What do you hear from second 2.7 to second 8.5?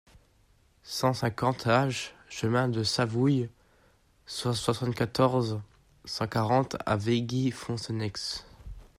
Savouille, soixante-quatorze, cent quarante à Veigy-Foncenex